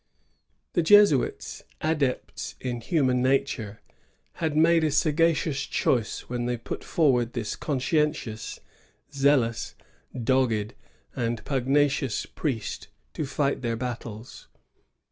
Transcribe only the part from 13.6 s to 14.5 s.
tJieir battles.